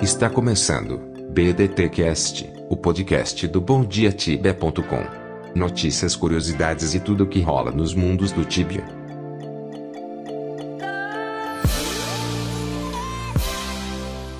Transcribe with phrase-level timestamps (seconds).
[0.00, 0.98] Está começando
[1.30, 5.04] BDTcast, o podcast do BomDiaTibia.com.
[5.56, 8.84] Notícias, curiosidades e tudo o que rola nos mundos do Tibia.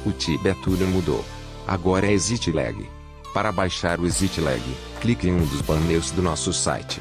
[0.06, 1.24] O Tibia tudo mudou.
[1.66, 2.88] Agora é ExitLag.
[3.34, 4.62] Para baixar o ExitLag,
[5.00, 7.00] clique em um dos banners do nosso site.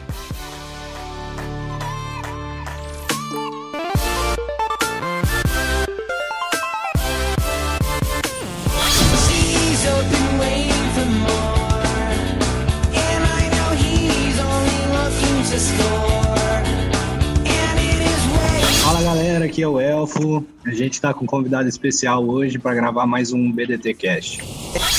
[20.88, 24.44] Gente tá com um convidado especial hoje para gravar mais um BDT Cast.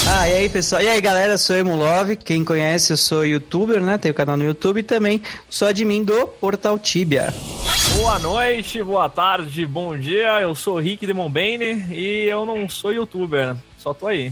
[0.06, 0.82] Ah, e aí pessoal?
[0.82, 2.16] E aí galera, eu sou Emo Love.
[2.16, 3.96] Quem conhece, eu sou youtuber, né?
[3.96, 7.32] Tenho canal no YouTube e também sou admin do Portal Tibia.
[7.96, 10.40] Boa noite, boa tarde, bom dia.
[10.40, 14.30] Eu sou o Rick Demon Bane e eu não sou youtuber, só tô aí.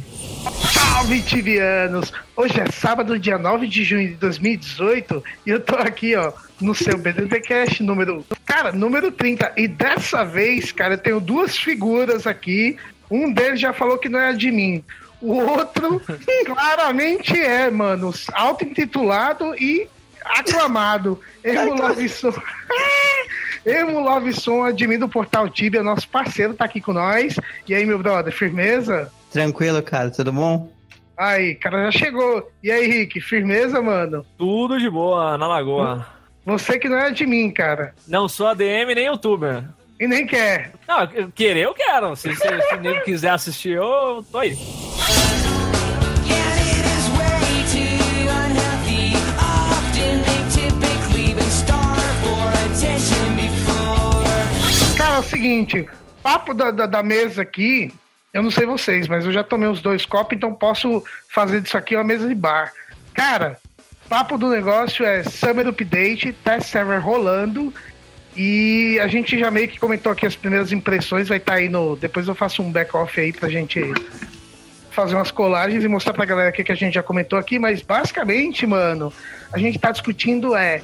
[0.72, 2.12] Salve, tibianos!
[2.36, 6.74] Hoje é sábado, dia 9 de junho de 2018 e eu tô aqui, ó, no
[6.74, 8.24] seu BDTcast número...
[8.56, 9.52] Cara, número 30.
[9.54, 12.78] E dessa vez, cara, eu tenho duas figuras aqui.
[13.10, 14.82] Um deles já falou que não é de mim.
[15.20, 16.00] O outro
[16.46, 18.14] claramente é, mano.
[18.32, 19.86] Auto-intitulado e
[20.24, 21.20] aclamado.
[21.44, 22.32] Emo Love Som.
[23.66, 27.36] Emo Love Som, admin do Portal Tibia, nosso parceiro, tá aqui com nós.
[27.68, 29.12] E aí, meu brother, firmeza?
[29.30, 30.10] Tranquilo, cara?
[30.10, 30.72] Tudo bom?
[31.14, 32.50] Aí, cara, já chegou.
[32.62, 34.24] E aí, Rick, firmeza, mano?
[34.38, 36.15] Tudo de boa na lagoa.
[36.46, 37.92] Você que não é de mim, cara.
[38.06, 39.64] Não sou ADM nem youtuber.
[39.98, 40.70] E nem quer.
[40.86, 42.14] Não, querer eu quero.
[42.14, 44.56] Se, se, se nego quiser assistir, eu tô aí.
[54.96, 55.88] Cara, é o seguinte,
[56.22, 57.92] papo da, da, da mesa aqui,
[58.32, 61.76] eu não sei vocês, mas eu já tomei os dois copos, então posso fazer disso
[61.76, 62.72] aqui uma mesa de bar.
[63.12, 63.58] Cara,
[64.08, 67.72] papo do negócio é Summer Update, test server rolando.
[68.36, 71.96] E a gente já meio que comentou aqui as primeiras impressões, vai estar aí no.
[71.96, 73.80] Depois eu faço um back-off aí pra gente
[74.90, 77.58] fazer umas colagens e mostrar pra galera o que que a gente já comentou aqui,
[77.58, 79.12] mas basicamente, mano,
[79.52, 80.80] a gente tá discutindo é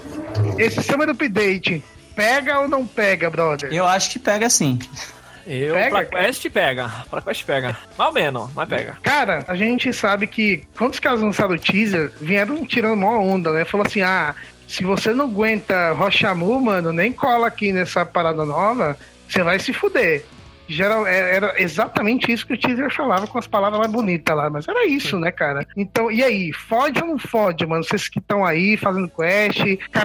[0.58, 1.82] esse Summer Update
[2.14, 3.72] pega ou não pega, brother?
[3.72, 4.78] Eu acho que pega sim.
[5.46, 6.24] Eu, Pega, pra.
[6.24, 6.88] Quest pega.
[7.10, 7.76] Pra Quest pega.
[7.98, 8.96] Ou menos, mas pega.
[9.02, 13.52] Cara, a gente sabe que quando os caras lançaram o teaser, vieram tirando mó onda,
[13.52, 13.64] né?
[13.64, 14.34] Falou assim: ah,
[14.68, 18.96] se você não aguenta Rochamu, mano, nem cola aqui nessa parada nova,
[19.28, 20.24] você vai se fuder.
[20.68, 24.48] Geral, é- era exatamente isso que o teaser falava com as palavras mais bonitas lá,
[24.48, 25.66] mas era isso, né, cara?
[25.76, 27.84] Então, e aí, fode ou não fode, mano?
[27.84, 29.60] Vocês que estão aí fazendo quest,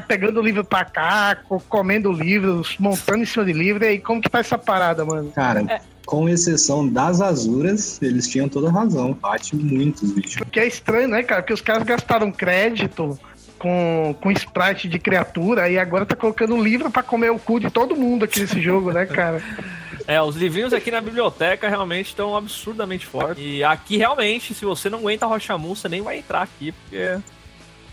[0.08, 4.00] pegando o livro pra cá, co- comendo livros, montando em cima de livro, e aí,
[4.00, 5.32] como que tá essa parada, mano?
[5.32, 9.14] Cara, com exceção das Azuras, eles tinham toda razão.
[9.14, 10.42] Bate muitos bichos.
[10.52, 11.42] Que é estranho, né, cara?
[11.42, 13.18] Porque os caras gastaram crédito
[13.60, 17.60] com, com sprite de criatura e agora tá colocando um livro pra comer o cu
[17.60, 19.42] de todo mundo aqui nesse jogo, né, cara?
[20.08, 23.44] É, os livrinhos aqui na biblioteca realmente estão absurdamente fortes.
[23.46, 27.20] E aqui realmente, se você não aguenta Rochamu, você nem vai entrar aqui, porque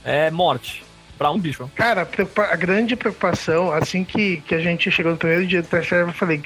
[0.05, 0.85] é morte
[1.19, 1.69] pra um bicho.
[1.75, 2.09] Cara,
[2.51, 6.13] a grande preocupação, assim que, que a gente chegou no primeiro dia do teste, eu
[6.13, 6.43] falei.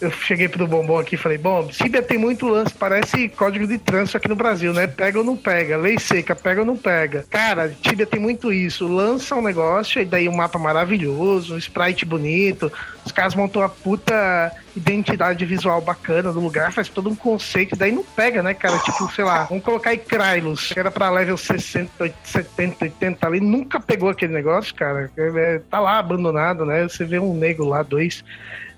[0.00, 3.78] Eu cheguei pro Bombom aqui e falei, bom, Tibia tem muito lance, parece código de
[3.78, 4.86] trânsito aqui no Brasil, né?
[4.86, 7.24] Pega ou não pega, lei seca, pega ou não pega.
[7.28, 12.04] Cara, Tibia tem muito isso, lança um negócio, e daí um mapa maravilhoso, um sprite
[12.04, 12.70] bonito,
[13.04, 17.90] os caras montam uma puta identidade visual bacana do lugar, faz todo um conceito, daí
[17.90, 18.78] não pega, né, cara?
[18.78, 23.40] Tipo, sei lá, vamos colocar aí Krylos, que era pra level 60, 70, 80 ali,
[23.40, 25.10] nunca pegou aquele negócio, cara.
[25.16, 26.84] É, tá lá abandonado, né?
[26.84, 28.22] Você vê um nego lá, dois.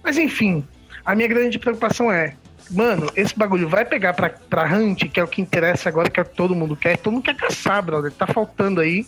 [0.03, 0.65] Mas enfim,
[1.05, 2.35] a minha grande preocupação é.
[2.71, 6.21] Mano, esse bagulho vai pegar pra, pra Hunt, que é o que interessa agora, que
[6.21, 6.97] é o que todo mundo quer.
[6.97, 8.13] Todo mundo quer caçar, brother.
[8.13, 9.05] Tá faltando aí.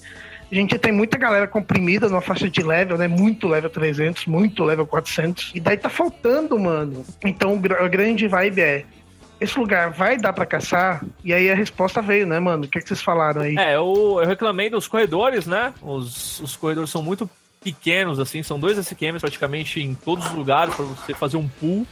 [0.50, 3.08] A gente tem muita galera comprimida numa faixa de level, né?
[3.08, 5.52] Muito level 300, muito level 400.
[5.54, 7.04] E daí tá faltando, mano.
[7.24, 8.84] Então a grande vibe é:
[9.40, 11.02] esse lugar vai dar pra caçar?
[11.24, 12.64] E aí a resposta veio, né, mano?
[12.64, 13.56] O que, que vocês falaram aí?
[13.56, 15.72] É, eu, eu reclamei dos corredores, né?
[15.80, 17.28] Os, os corredores são muito
[17.62, 21.86] pequenos, assim, são dois SQMs praticamente em todos os lugares pra você fazer um pull.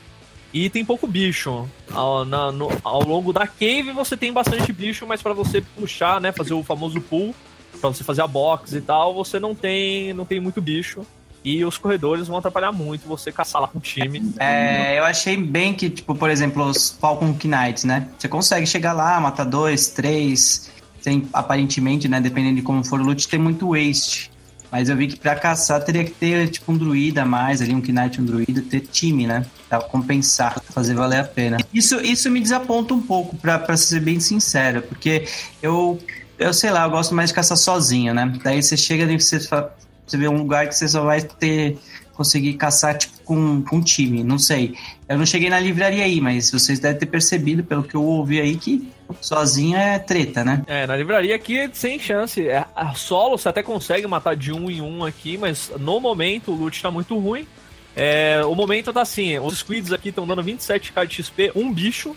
[0.52, 1.68] E tem pouco bicho.
[1.92, 6.20] Ao, na- no- ao longo da cave você tem bastante bicho, mas pra você puxar,
[6.20, 7.34] né, fazer o famoso pull,
[7.80, 11.06] pra você fazer a box e tal, você não tem, não tem muito bicho.
[11.42, 14.20] E os corredores vão atrapalhar muito você caçar lá com o time.
[14.38, 18.08] É, eu achei bem que, tipo, por exemplo, os Falcon Knights, né?
[18.18, 20.70] Você consegue chegar lá, matar dois, três,
[21.00, 22.20] sem aparentemente, né?
[22.20, 24.29] Dependendo de como for o loot, tem muito waste.
[24.70, 27.74] Mas eu vi que pra caçar teria que ter, tipo, um druida a mais ali,
[27.74, 29.44] um Knight, um druida, ter time, né?
[29.68, 31.56] Pra compensar, fazer valer a pena.
[31.74, 35.26] Isso, isso me desaponta um pouco, pra, pra ser bem sincero, porque
[35.62, 35.98] eu,
[36.38, 38.32] eu sei lá, eu gosto mais de caçar sozinho, né?
[38.42, 41.78] Daí você chega e você, você vê um lugar que você só vai ter
[42.20, 44.74] conseguir caçar tipo com, com time, não sei.
[45.08, 48.38] Eu não cheguei na livraria aí, mas vocês devem ter percebido pelo que eu ouvi
[48.38, 50.62] aí que sozinho é treta, né?
[50.66, 52.48] É, na livraria aqui sem chance.
[52.48, 56.52] É, a solo você até consegue matar de um em um aqui, mas no momento
[56.52, 57.46] o loot tá muito ruim.
[57.94, 62.16] É, o momento tá assim, os squids aqui estão dando 27k de XP, um bicho.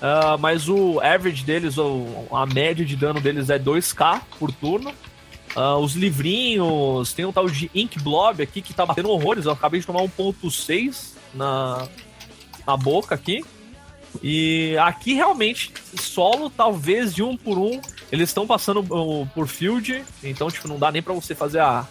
[0.00, 4.92] ah, mas o average deles, ou a média de dano deles é 2k por turno.
[5.54, 9.44] Ah, os livrinhos, tem um tal de Ink Blob aqui que tá batendo horrores.
[9.44, 11.86] Eu acabei de tomar 1.6 na,
[12.66, 13.44] na boca aqui.
[14.22, 17.80] E aqui realmente, solo, talvez de um por um,
[18.10, 18.82] eles estão passando
[19.34, 21.86] por field, então tipo, não dá nem pra você fazer a,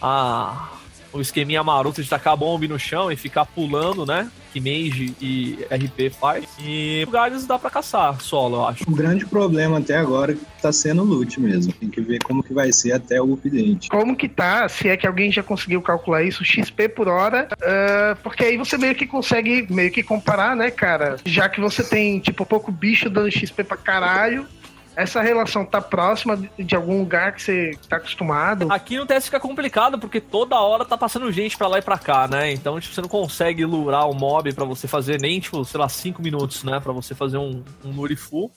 [0.00, 0.70] a
[1.12, 4.30] o esqueminha maroto de tacar a bomba no chão e ficar pulando, né?
[4.56, 6.46] Que Mage e RP faz.
[6.58, 8.84] E lugares dá pra caçar solo, eu acho.
[8.90, 11.74] O grande problema até agora tá sendo o loot mesmo.
[11.74, 13.90] Tem que ver como que vai ser até o update.
[13.90, 18.16] Como que tá, se é que alguém já conseguiu calcular isso, XP por hora, ah,
[18.22, 21.16] porque aí você meio que consegue meio que comparar, né, cara?
[21.26, 24.46] Já que você tem, tipo, pouco bicho dando XP pra caralho,
[24.96, 28.66] essa relação tá próxima de- algum lugar que você tá acostumado.
[28.72, 31.98] Aqui no teste fica complicado porque toda hora tá passando gente pra lá e pra
[31.98, 32.52] cá, né?
[32.52, 35.88] Então, tipo, você não consegue lurar o mob pra você fazer nem, tipo, sei lá,
[35.88, 36.80] 5 minutos, né?
[36.80, 38.50] Pra você fazer um, um lure full.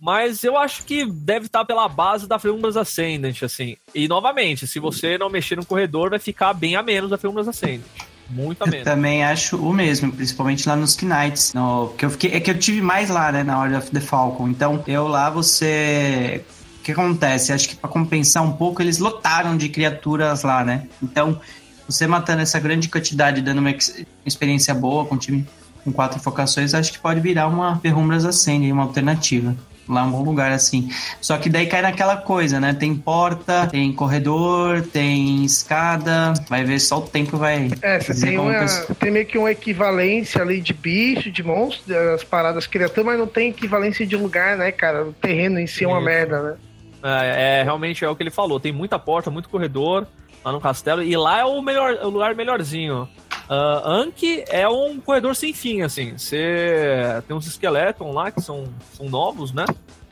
[0.00, 3.76] Mas eu acho que deve estar pela base da Felumbras Ascendant, assim.
[3.94, 7.46] E, novamente, se você não mexer no corredor, vai ficar bem a menos da Felumbras
[7.46, 7.86] Ascendant.
[8.30, 8.84] Muito a Eu menos.
[8.84, 11.52] também acho o mesmo, principalmente lá nos Knights.
[11.52, 14.00] No, que eu fiquei, é que eu tive mais lá, né, na Order of the
[14.00, 14.48] Falcon.
[14.48, 16.44] Então, eu lá você.
[16.78, 17.52] O que acontece?
[17.52, 20.86] Acho que pra compensar um pouco, eles lotaram de criaturas lá, né?
[21.02, 21.38] Então,
[21.86, 25.46] você matando essa grande quantidade, dando uma ex- experiência boa com o time
[25.84, 29.56] com quatro focações, acho que pode virar uma Perrumbras Ascending, uma alternativa.
[29.90, 30.88] Lá é um bom lugar, assim.
[31.20, 32.72] Só que daí cai naquela coisa, né?
[32.72, 36.32] Tem porta, tem corredor, tem escada.
[36.48, 37.70] Vai ver só o tempo vai.
[37.82, 41.92] É, você tem, uma, que- tem meio que uma equivalência ali de bicho, de monstro,
[41.92, 45.04] das paradas criaturas, mas não tem equivalência de lugar, né, cara?
[45.06, 46.04] O terreno em si é uma Isso.
[46.04, 46.54] merda, né?
[47.02, 48.60] É, é, realmente é o que ele falou.
[48.60, 50.06] Tem muita porta, muito corredor
[50.44, 51.02] lá no castelo.
[51.02, 53.08] E lá é o, melhor, o lugar melhorzinho.
[53.50, 56.16] Uh, Anki é um corredor sem fim, assim.
[56.16, 59.64] Você tem uns esqueletos lá que são, são novos, né?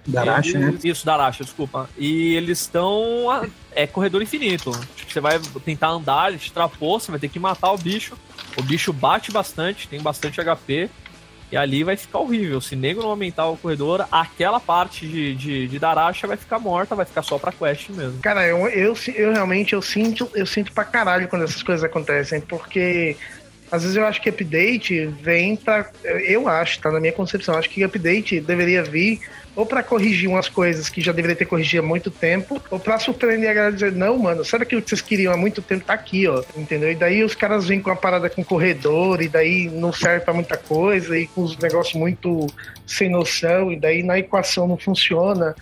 [0.04, 0.76] Daracha, né?
[0.82, 1.88] Isso, Daracha, desculpa.
[1.96, 3.26] E eles estão.
[3.72, 4.72] É corredor infinito.
[4.96, 8.18] Tipo, Você vai tentar andar, ele te trapou, você vai ter que matar o bicho.
[8.56, 10.90] O bicho bate bastante, tem bastante HP.
[11.50, 12.60] E ali vai ficar horrível.
[12.60, 17.06] Se nego não aumentar o corredor, aquela parte de, de, de vai ficar morta, vai
[17.06, 18.20] ficar só pra quest mesmo.
[18.20, 22.40] Cara, eu, eu, eu realmente eu sinto, eu sinto pra caralho quando essas coisas acontecem,
[22.40, 23.16] porque
[23.70, 25.90] às vezes eu acho que update vem pra.
[26.04, 26.90] Eu acho, tá?
[26.90, 29.20] Na minha concepção, acho que update deveria vir
[29.58, 32.96] ou pra corrigir umas coisas que já deveria ter corrigido há muito tempo, ou pra
[32.96, 35.84] surpreender a galera e dizer, não, mano, sabe aquilo que vocês queriam há muito tempo?
[35.84, 36.44] Tá aqui, ó.
[36.56, 36.92] Entendeu?
[36.92, 40.32] E daí os caras vêm com a parada com corredor, e daí não serve pra
[40.32, 42.46] muita coisa, e com os negócios muito
[42.86, 45.56] sem noção, e daí na equação não funciona.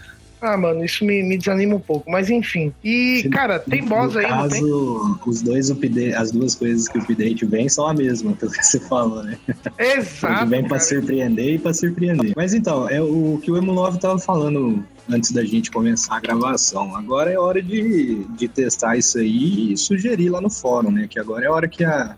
[0.47, 2.09] Ah, mano, isso me, me desanima um pouco.
[2.11, 2.73] Mas enfim.
[2.85, 4.61] E, cara, tem boss aí, não tem?
[4.61, 8.53] caso, os dois update, as duas coisas que o update vem são a mesma, pelo
[8.53, 9.37] que você falou, né?
[9.79, 10.43] Exato.
[10.43, 10.81] Ele vem pra cara.
[10.81, 12.33] surpreender e pra surpreender.
[12.37, 16.97] Mas então, é o que o Emulov tava falando antes da gente começar a gravação.
[16.97, 21.07] Agora é hora de, de testar isso aí e sugerir lá no fórum, né?
[21.09, 22.15] Que agora é a hora que a,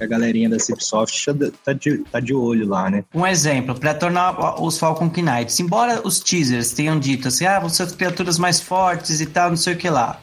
[0.00, 1.26] a galerinha da Cipsoft
[1.64, 3.04] tá de, tá de olho lá, né?
[3.14, 7.68] Um exemplo, para tornar os Falcon Knights, embora os teasers tenham dito assim, ah, vão
[7.68, 10.20] ser as criaturas mais fortes e tal, não sei o que lá.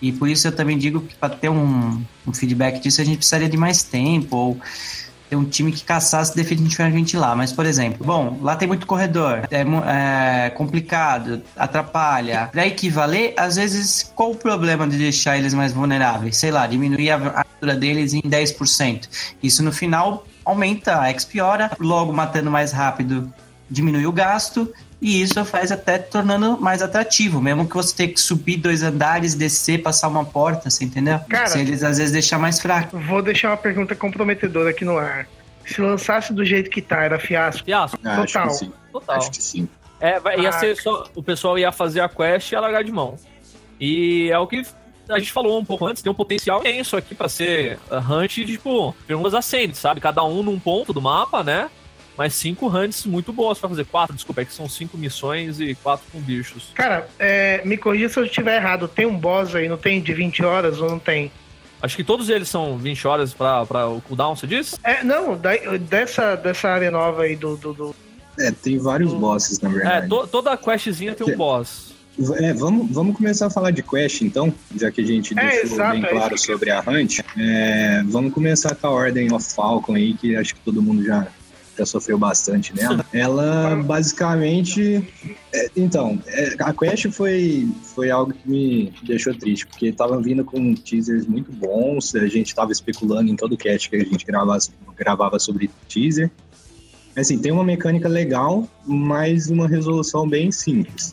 [0.00, 3.18] E por isso eu também digo que para ter um, um feedback disso a gente
[3.18, 4.60] precisaria de mais tempo, ou
[5.28, 7.34] ter um time que caçasse definitivamente lá.
[7.34, 12.48] Mas, por exemplo, bom, lá tem muito corredor, é, é complicado, atrapalha.
[12.50, 16.36] Para equivaler, às vezes, qual o problema de deixar eles mais vulneráveis?
[16.36, 19.08] Sei lá, diminuir a armadura deles em 10%.
[19.42, 23.32] Isso no final aumenta a XP hora, logo matando mais rápido
[23.70, 28.18] diminui o gasto e isso faz até tornando mais atrativo, mesmo que você tenha que
[28.18, 31.20] subir dois andares, descer, passar uma porta, você entendeu?
[31.28, 32.98] Cara- Se eles às vezes deixar mais fraco.
[32.98, 35.28] Vou deixar uma pergunta comprometedora aqui no ar.
[35.66, 37.62] Se lançasse do jeito que tá, era fiasco.
[37.66, 38.48] Fiasco, Ah, Acho Total.
[38.48, 38.72] que sim.
[38.90, 39.16] total.
[39.18, 39.68] Acho que sim.
[40.00, 40.52] É, ia Ah.
[40.52, 41.04] ser só.
[41.14, 43.16] O pessoal ia fazer a quest e ia largar de mão.
[43.78, 44.62] E é o que
[45.08, 47.78] a gente falou um pouco antes, tem um potencial imenso aqui pra ser
[48.10, 50.00] hunt, tipo, perguntas ascendentes, sabe?
[50.00, 51.70] Cada um num ponto do mapa, né?
[52.16, 53.84] mas cinco hunts muito boas pra fazer.
[53.84, 56.72] Quatro, desculpa, é que são cinco missões e quatro com bichos.
[56.74, 58.88] Cara, é, me corrija se eu estiver errado.
[58.88, 61.30] Tem um boss aí, não tem de 20 horas ou não tem?
[61.80, 64.74] Acho que todos eles são 20 horas pra, pra o cooldown, você diz?
[64.82, 65.54] É, não, da-
[65.88, 67.56] dessa, dessa área nova aí do.
[67.56, 67.94] do, do-
[68.36, 70.08] É, tem vários bosses, na É, verdade.
[70.08, 71.94] to- toda questzinha tem um boss.
[72.38, 75.74] É, vamos, vamos começar a falar de quest, então, já que a gente É, deixou
[75.74, 77.20] exato, bem é claro eu- sobre a Hunt.
[77.36, 81.28] É, vamos começar com a Ordem of Falcon aí, que acho que todo mundo já,
[81.78, 83.06] já sofreu bastante nela.
[83.14, 85.06] Ela, basicamente...
[85.52, 90.44] é, então, é, a quest foi, foi algo que me deixou triste, porque tava vindo
[90.44, 94.58] com teasers muito bons, a gente tava especulando em todo cast que a gente gravava,
[94.96, 96.30] gravava sobre teaser.
[97.16, 101.12] Assim, tem uma mecânica legal, mas uma resolução bem simples.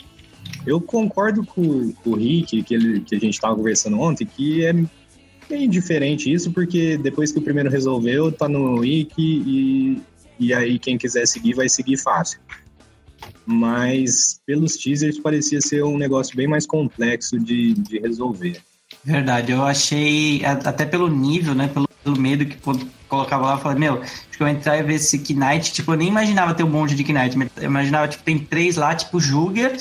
[0.66, 4.66] Eu concordo com, com o Rick, que, ele, que a gente estava conversando ontem, que
[4.66, 4.74] é
[5.50, 10.02] meio diferente isso, porque depois que o primeiro resolveu, tá no Wiki e,
[10.40, 12.40] e aí quem quiser seguir vai seguir fácil.
[13.46, 18.60] Mas pelos teasers parecia ser um negócio bem mais complexo de, de resolver.
[19.04, 23.60] Verdade, eu achei, até pelo nível, né, pelo, pelo medo que quando colocava lá, eu
[23.60, 26.64] falei, meu, acho que eu entrar e ver esse Knight, tipo, eu nem imaginava ter
[26.64, 29.78] um monte de Knight, mas eu imaginava, tipo, tem três lá, tipo, Jugger,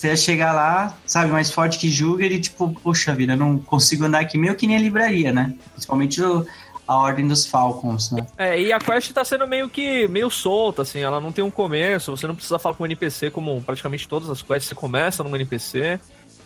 [0.00, 4.04] você ia chegar lá, sabe, mais forte que Jugger e, tipo, poxa vida, não consigo
[4.04, 6.46] andar aqui, meio que nem a livraria, né, principalmente o-
[6.88, 8.26] a Ordem dos Falcons, né.
[8.38, 11.50] É, e a quest tá sendo meio que meio solta, assim, ela não tem um
[11.50, 15.22] começo, você não precisa falar com o NPC como praticamente todas as quests você começa
[15.22, 16.00] num NPC.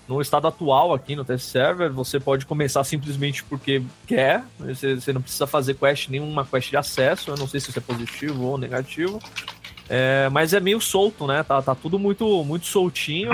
[0.06, 5.14] No estado atual aqui no test server, você pode começar simplesmente porque quer, você, você
[5.14, 8.44] não precisa fazer quest, nenhuma quest de acesso, eu não sei se isso é positivo
[8.44, 9.18] ou negativo.
[9.88, 11.42] É, mas é meio solto, né?
[11.42, 13.30] Tá, tá tudo muito, muito soltinho,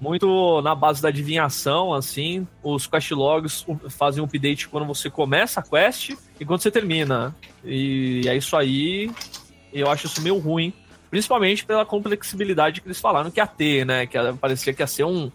[0.00, 2.46] muito na base da adivinhação, assim.
[2.62, 7.34] Os quest logs fazem um update quando você começa a quest e quando você termina.
[7.64, 9.10] E é isso aí.
[9.72, 10.72] Eu acho isso meio ruim.
[11.10, 14.06] Principalmente pela complexibilidade que eles falaram que ia ter, né?
[14.06, 15.30] Que ia- parecia que ia ser um.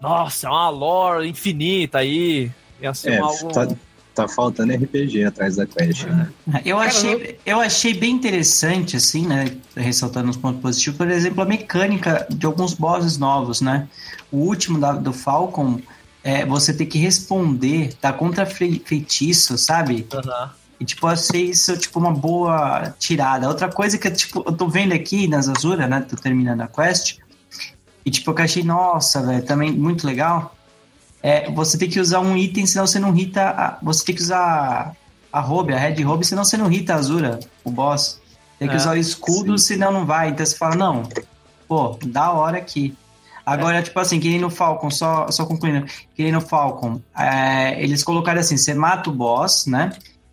[0.00, 2.50] Nossa, uma lore infinita aí.
[2.80, 3.48] Ia ser É, um algo.
[3.52, 3.68] tá,
[4.28, 6.28] tá faltando RPG atrás da quest, né?
[6.64, 9.56] Eu achei, eu achei bem interessante, assim, né?
[9.76, 13.88] Ressaltando os pontos positivos, por exemplo, a mecânica de alguns bosses novos, né?
[14.30, 15.80] O último da- do Falcon,
[16.22, 20.06] é, você tem que responder, tá contra fe- feitiço, sabe?
[20.12, 20.50] Aham.
[20.78, 23.46] E, tipo, eu achei isso, tipo, uma boa tirada.
[23.48, 26.00] Outra coisa que, tipo, eu tô vendo aqui nas Azura, né?
[26.08, 27.18] Tô terminando a quest.
[28.04, 30.56] E, tipo, eu achei, nossa, velho, também muito legal.
[31.22, 33.42] É, você tem que usar um item, senão você não hita.
[33.50, 34.94] A, você tem que usar
[35.32, 38.18] a Robe, a Red Robe, senão você não hita a Azura, o boss.
[38.58, 39.74] Tem que É, usar o escudo, sim.
[39.74, 40.30] senão não vai.
[40.30, 41.02] Então você fala, não,
[41.68, 42.94] pô, da hora aqui.
[43.44, 45.84] Agora, tipo assim, que nem no Falcon, só, só concluindo,
[46.14, 49.90] que nem no Falcon, é, eles colocaram assim, você mata o boss, né?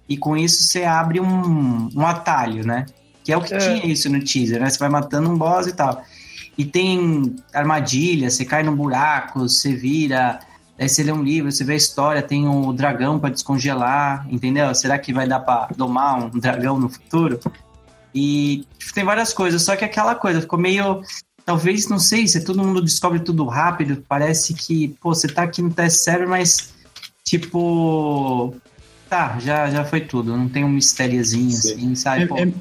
[0.07, 2.85] E com isso você abre um, um atalho, né?
[3.23, 3.57] Que é o que É.
[3.57, 4.69] tinha isso no teaser, né?
[4.69, 6.01] Você vai matando um boss e tal.
[6.57, 10.39] E tem armadilha, você cai num buraco, você vira,
[10.77, 14.73] aí você lê um livro, você vê a história, tem o dragão pra descongelar, entendeu?
[14.75, 17.39] Será que vai dar pra domar um dragão no futuro?
[18.13, 21.01] E tipo, tem várias coisas, só que aquela coisa ficou meio.
[21.45, 25.61] Talvez, não sei, se todo mundo descobre tudo rápido, parece que, pô, você tá aqui
[25.61, 26.73] no test server, mas,
[27.23, 28.53] tipo.
[29.09, 31.73] Tá, já, já foi tudo, não tem um mistériozinho Sim.
[31.73, 32.23] assim, sabe?
[32.23, 32.51] É- Pô, é-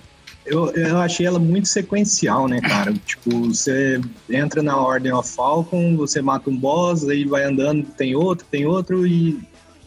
[0.47, 2.93] eu, eu achei ela muito sequencial, né, cara?
[3.05, 4.01] Tipo, você
[4.31, 8.65] entra na Ordem of Falcon, você mata um boss, aí vai andando, tem outro, tem
[8.65, 9.39] outro, e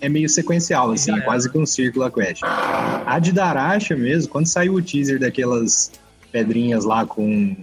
[0.02, 2.42] é meio sequencial, assim, é quase que um círculo a quest.
[2.44, 5.92] A de Daracha mesmo, quando saiu o teaser daquelas
[6.32, 7.56] pedrinhas lá com.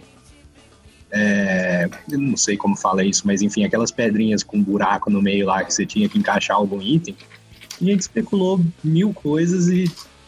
[1.11, 5.47] é, eu não sei como fala isso, mas enfim, aquelas pedrinhas com buraco no meio
[5.47, 7.17] lá que você tinha que encaixar algum item.
[7.81, 9.85] A gente especulou mil coisas e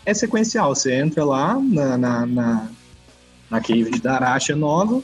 [0.09, 0.75] é sequencial.
[0.75, 2.69] Você entra lá na, na, na,
[3.51, 5.03] na cave de Daracha nova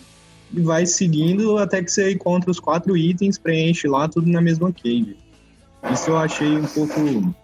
[0.53, 4.73] e vai seguindo até que você encontra os quatro itens, preenche lá tudo na mesma
[4.73, 5.17] cave.
[5.93, 7.35] Isso eu achei um pouco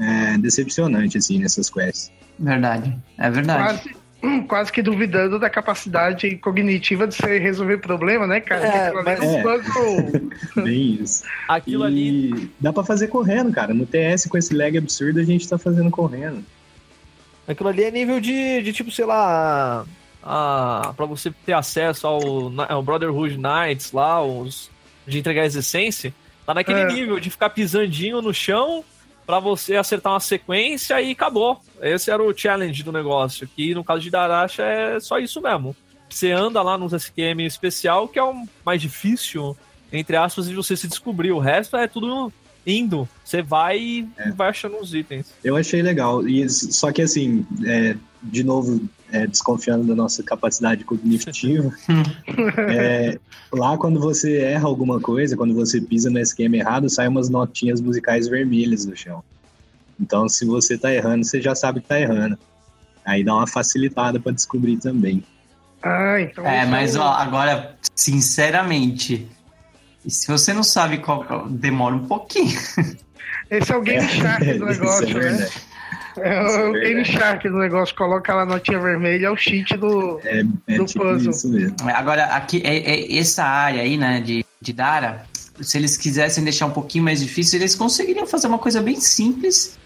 [0.00, 2.10] é, decepcionante, assim, nessas quests.
[2.36, 3.62] verdade, é verdade.
[3.62, 8.66] Quase, hum, quase que duvidando da capacidade cognitiva de você resolver problema, né, cara?
[8.66, 9.76] É, Aquilo ali mas-
[10.56, 11.22] é Bem isso.
[11.46, 12.30] Aquilo ali.
[12.32, 13.72] E dá pra fazer correndo, cara.
[13.72, 16.44] No TS, com esse lag absurdo, a gente tá fazendo correndo.
[17.46, 19.84] Aquilo ali é nível de, de tipo, sei lá.
[20.22, 22.20] A, pra você ter acesso ao,
[22.68, 24.70] ao Brotherhood Knights lá, os,
[25.06, 26.12] de entregar as essências,
[26.46, 26.86] tá naquele É.
[26.86, 28.84] nível de ficar pisandinho no chão
[29.26, 31.60] pra você acertar uma sequência e acabou.
[31.80, 33.48] Esse era o challenge do negócio.
[33.48, 35.74] Que no caso de Daracha é só isso mesmo.
[36.08, 39.56] Você anda lá nos SQM especial, que é o mais difícil,
[39.92, 41.32] entre aspas, de você se descobrir.
[41.32, 42.32] O resto é tudo
[42.66, 43.08] indo.
[43.24, 44.30] Você vai e É.
[44.30, 45.26] vai achando os itens.
[45.42, 46.26] Eu achei legal.
[46.26, 51.70] E, só que assim, é, de novo, é, desconfiando da nossa capacidade cognitiva,
[52.68, 53.18] é,
[53.52, 57.80] lá quando você erra alguma coisa, quando você pisa no esquema errado, saem umas notinhas
[57.80, 59.22] musicais vermelhas no chão.
[60.00, 62.38] Então, se você tá errando, você já sabe que tá errando.
[63.04, 65.22] Aí dá uma facilitada para descobrir também.
[65.82, 66.46] Ah, então.
[66.46, 69.26] É, mas ó, agora, sinceramente,
[70.06, 71.48] se você não sabe qual.
[71.48, 72.58] Demora um pouquinho.
[73.50, 75.48] Esse é o Game Shark do isso negócio, é né?
[76.16, 77.04] É Isso é o Game.
[77.04, 80.20] Shark do negócio, coloca lá a notinha vermelha, é o cheat do.
[80.24, 81.30] É, é Do tipo puzzle.
[81.30, 81.76] isso mesmo.
[81.94, 85.26] Agora, aqui, é, é essa área aí, né, de, de Dara,
[85.60, 89.78] se eles quisessem deixar um pouquinho mais difícil, eles conseguiriam fazer uma coisa bem simples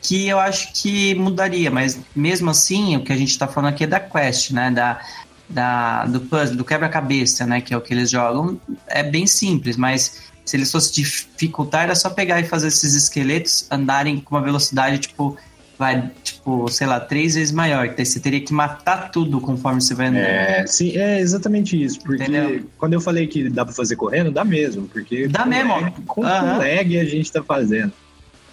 [0.00, 3.84] que eu acho que mudaria, mas mesmo assim, o que a gente tá falando aqui
[3.84, 5.00] é da quest, né, da,
[5.48, 9.76] da, do puzzle, do quebra-cabeça, né, que é o que eles jogam, é bem simples,
[9.76, 14.42] mas se eles fossem dificultar, era só pegar e fazer esses esqueletos andarem com uma
[14.42, 15.36] velocidade, tipo,
[15.78, 19.80] vai, tipo, sei lá, três vezes maior, que daí você teria que matar tudo conforme
[19.80, 20.20] você vai andando.
[20.22, 21.98] É, sim, é exatamente isso.
[22.00, 22.66] Porque Entendeu?
[22.78, 24.86] quando eu falei que dá pra fazer correndo, dá mesmo.
[24.88, 26.58] Porque Dá com mesmo, lag- Com, Aham.
[26.58, 27.92] lag a gente tá fazendo.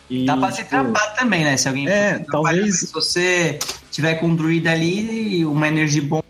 [0.09, 1.55] E, Dá pra se tipo, trapar também, né?
[1.57, 3.59] Se alguém É, talvez- Se você
[3.91, 6.23] tiver com um druida ali e uma energia bomba.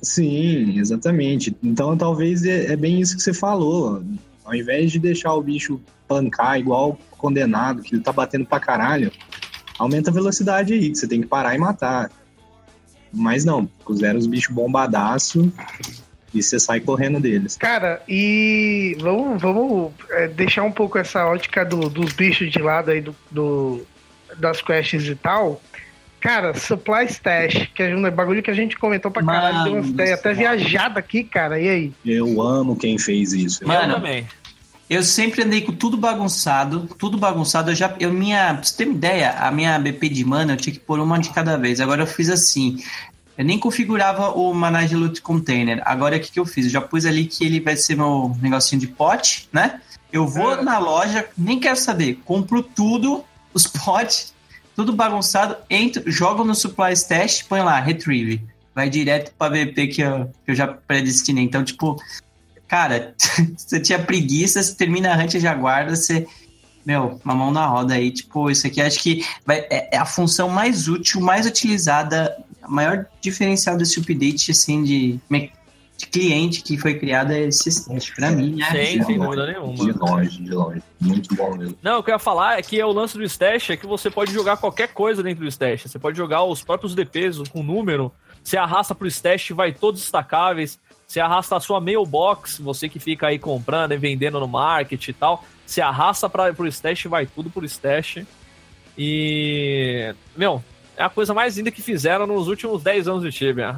[0.00, 1.54] Sim, exatamente.
[1.62, 4.02] Então talvez é, é bem isso que você falou.
[4.44, 9.12] Ao invés de deixar o bicho pancar igual condenado, que ele tá batendo pra caralho,
[9.78, 12.10] aumenta a velocidade aí, que você tem que parar e matar.
[13.12, 15.52] Mas não, puseram os bichos bombadaço
[16.32, 17.56] e você sai correndo deles.
[17.56, 22.90] Cara, e vamos, vamos é, deixar um pouco essa ótica do- dos bichos de lado
[22.90, 23.82] aí do, do-
[24.38, 25.60] das quests e tal.
[26.20, 29.82] Cara, Supply Stash, que é um bagulho que a gente comentou pra caralho, deu umas
[29.84, 31.60] Mano, ideias até viajada aqui, cara.
[31.60, 31.92] E aí?
[32.04, 33.66] Eu amo quem fez isso.
[33.66, 34.26] Mano, eu também.
[34.90, 37.70] Eu sempre andei com tudo bagunçado, tudo bagunçado.
[37.70, 40.56] Eu já, eu minha, pra você ter uma ideia, a minha BP de mana eu
[40.56, 41.78] tinha que pôr uma de cada vez.
[41.80, 42.82] Agora eu fiz assim.
[43.36, 45.80] Eu nem configurava o Manage Loot Container.
[45.84, 46.64] Agora o que, que eu fiz?
[46.64, 49.80] Eu já pus ali que ele vai ser meu negocinho de pote, né?
[50.12, 50.62] Eu vou É.
[50.62, 53.22] na loja, nem quero saber, compro tudo,
[53.54, 54.32] os potes,
[54.78, 58.40] tudo bagunçado, entro, jogo no Supply Stash, põe lá, Retrieve.
[58.72, 61.42] Vai direto pra BP que eu, que eu já predestinei.
[61.42, 62.00] Então, tipo,
[62.68, 63.12] cara,
[63.58, 66.28] você tinha preguiça, você termina a hunt, já guarda, você.
[66.86, 70.06] Meu, uma mão na roda aí, tipo, isso aqui acho que vai, é, é a
[70.06, 75.50] função mais útil, mais utilizada, a maior diferencial desse update, assim, de, me-
[76.06, 78.14] cliente que foi criado é esse teste.
[78.14, 78.66] Pra mim, né?
[78.70, 79.94] Sem, sem de dúvida De nenhuma.
[80.06, 80.82] longe, de longe.
[81.00, 81.76] Muito bom mesmo.
[81.82, 83.86] Não, o que eu ia falar é que é o lance do stash é que
[83.86, 85.82] você pode jogar qualquer coisa dentro do stash.
[85.82, 88.12] Você pode jogar os próprios DPs com número.
[88.42, 90.78] Você arrasta pro stash, vai todos destacáveis.
[91.06, 95.12] Você arrasta a sua mailbox, você que fica aí comprando e vendendo no market e
[95.12, 95.44] tal.
[95.66, 98.18] Você arrasta pra, pro stash, vai tudo pro stash.
[98.96, 100.14] E.
[100.36, 100.62] Meu,
[100.96, 103.74] é a coisa mais linda que fizeram nos últimos 10 anos de Tibia.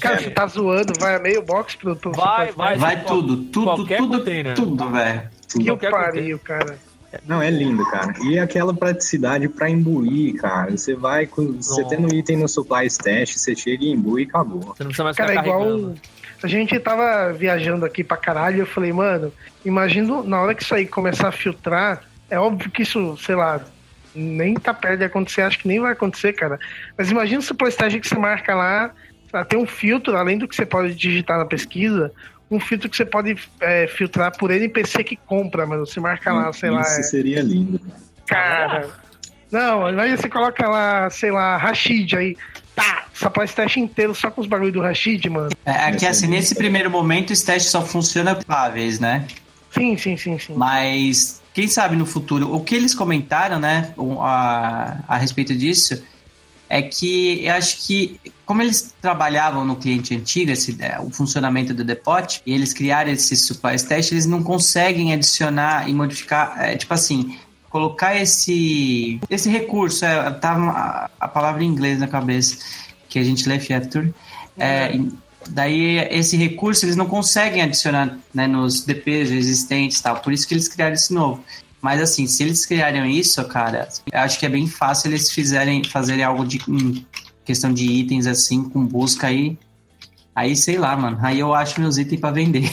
[0.00, 2.76] Cara, você tá zoando, vai a meio box pro, pro Vai, Supply vai.
[2.76, 2.80] Stash?
[2.80, 4.54] Vai tudo, tudo, qualquer tudo, container.
[4.54, 5.22] tudo, velho.
[5.48, 6.78] Que qualquer pariu, cara.
[7.26, 8.12] Não, é lindo, cara.
[8.24, 10.76] E aquela praticidade pra imbuir, cara.
[10.76, 11.52] Você vai com.
[11.52, 14.60] Você tendo item no supply stash, você chega e imbui e acabou.
[14.60, 15.94] Você não precisa mais Cara, ficar é igual.
[16.42, 19.32] A gente tava viajando aqui pra caralho, eu falei, mano,
[19.64, 23.60] imagina na hora que isso aí começar a filtrar, é óbvio que isso, sei lá,
[24.14, 26.58] nem tá perto de acontecer, acho que nem vai acontecer, cara.
[26.96, 28.90] Mas imagina se o PlayStation que você marca lá,
[29.48, 32.12] tem um filtro, além do que você pode digitar na pesquisa,
[32.50, 35.86] um filtro que você pode é, filtrar por NPC que compra, mano.
[35.86, 37.80] Você marca lá, sei lá, Isso é, seria lindo.
[38.26, 38.88] cara.
[39.50, 42.36] Não, imagina você coloca lá, sei lá, Rashid aí.
[42.74, 45.50] Tá, supply stash inteiro só com os bagulho do Rashid, mano.
[45.64, 49.26] É, é que assim, nesse primeiro momento, o teste só funciona uma vez, né?
[49.70, 50.54] Sim, sim, sim, sim.
[50.54, 56.02] Mas quem sabe no futuro, o que eles comentaram, né, a, a respeito disso,
[56.68, 61.74] é que eu acho que, como eles trabalhavam no cliente antigo, esse, é, o funcionamento
[61.74, 66.76] do Depot, e eles criaram esses supplies test, eles não conseguem adicionar e modificar, é,
[66.76, 67.36] tipo assim,
[67.68, 72.56] colocar esse esse recurso, é, tá a, a palavra em inglês na cabeça,
[73.08, 74.14] que a gente lê feature,
[74.56, 74.98] é,
[75.48, 80.16] Daí, esse recurso eles não conseguem adicionar né, nos DPs existentes tal.
[80.18, 81.42] Por isso que eles criaram esse novo.
[81.80, 85.84] Mas assim, se eles criarem isso, cara, eu acho que é bem fácil eles fizerem,
[85.84, 87.00] fazerem algo de hum,
[87.46, 89.56] questão de itens assim, com busca aí.
[90.34, 91.16] Aí, sei lá, mano.
[91.22, 92.68] Aí eu acho meus itens pra vender.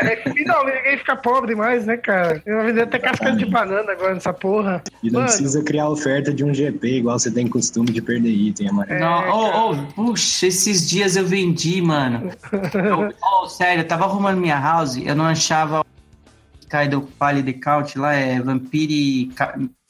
[0.00, 2.40] É, finalmente ninguém fica pobre mais, né, cara?
[2.46, 4.82] Eu vou vender até casca de banana agora nessa porra.
[5.02, 5.26] E não Mano.
[5.30, 8.98] precisa criar oferta de um GP, igual você tem costume de perder item, amarelo.
[8.98, 12.30] Não, oh, oh, puxa, esses dias eu vendi, mano.
[12.72, 17.52] Eu- oh, sério, eu tava arrumando minha house, eu não achava o Kaido Pali de
[17.52, 19.30] Count lá, é Vampire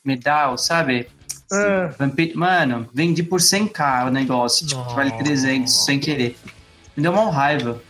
[0.04, 1.06] Medal, sabe?
[1.56, 6.36] Ah, Vampir- Mano, vendi por 100k o negócio, tipo, que vale 300 sem querer.
[6.96, 7.80] Me deu uma raiva.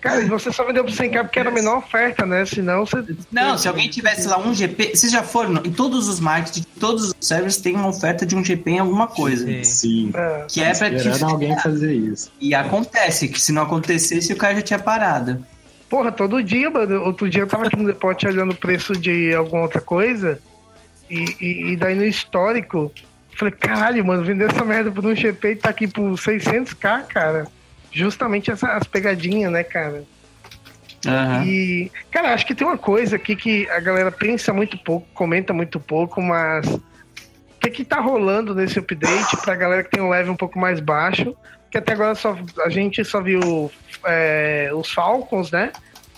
[0.00, 2.44] cara, e você só vendeu pro 100k porque era a menor oferta, né?
[2.44, 3.04] Senão você.
[3.30, 6.66] Não, se alguém tivesse lá um GP, vocês já foram em todos os markets, de
[6.66, 9.46] todos os servers tem uma oferta de um GP em alguma coisa.
[9.46, 9.64] Sim.
[9.64, 10.10] Sim.
[10.14, 12.30] Ah, Que é pra te Esperando alguém fazer isso.
[12.40, 15.44] E acontece, que se não acontecesse, o cara já tinha parado.
[15.88, 17.02] Porra, todo dia, mano.
[17.04, 20.38] Outro dia eu tava aqui no Depot olhando o preço de alguma outra coisa.
[21.10, 22.92] E, e, e daí no histórico,
[23.36, 27.46] falei, caralho, mano, vendeu essa merda por um GP e tá aqui por 600k, cara.
[27.92, 30.04] Justamente essa- as pegadinhas, né, cara?
[31.06, 31.44] Aham.
[31.46, 35.52] E, cara, acho que tem uma coisa aqui que a galera pensa muito pouco, comenta
[35.52, 36.80] muito pouco, mas o
[37.60, 40.80] que que tá rolando nesse update pra galera que tem um level um pouco mais
[40.80, 41.36] baixo?
[41.70, 43.70] Que até agora só, a gente só viu
[44.04, 45.72] é, os Falcons, né?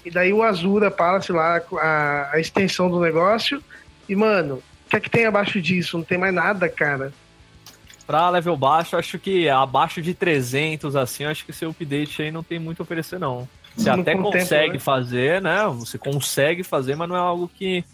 [0.05, 3.63] E daí o Azura Palace lá, a, a extensão do negócio.
[4.09, 5.99] E, mano, o que é que tem abaixo disso?
[5.99, 7.13] Não tem mais nada, cara.
[8.07, 12.43] Pra level baixo, acho que abaixo de 300, assim, acho que esse update aí não
[12.43, 13.47] tem muito a oferecer, não.
[13.77, 14.79] Você Não até contempla, consegue né?
[14.79, 15.67] fazer, né?
[15.75, 17.85] Você consegue fazer, mas não é algo que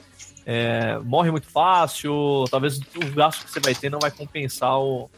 [0.46, 2.44] é, morre muito fácil.
[2.48, 5.10] Talvez o gasto que você vai ter não vai compensar o,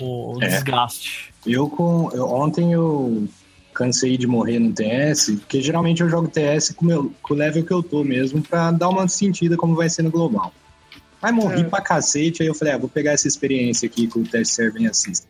[0.00, 0.46] o É.
[0.46, 1.34] desgaste.
[1.44, 2.08] Eu com.
[2.14, 3.26] eu- ontem eu
[3.74, 7.64] cansei de morrer no TS, porque geralmente eu jogo TS com, meu, com o level
[7.64, 10.52] que eu tô mesmo, pra dar uma sentida como vai ser no global.
[11.22, 11.64] Mas morri É.
[11.64, 14.90] pra cacete, aí eu falei, ah, vou pegar essa experiência aqui com o Test Server
[14.90, 15.24] Assist.